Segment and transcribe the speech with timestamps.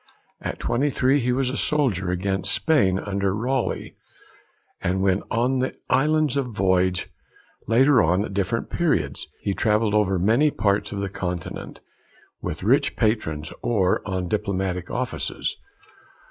[0.41, 3.97] At twenty three he was a soldier against Spain under Raleigh,
[4.81, 7.07] and went on the 'Islands Voyage';
[7.67, 11.81] later on, at different periods, he travelled over many parts of the Continent,
[12.41, 15.55] with rich patrons or on diplomatic offices.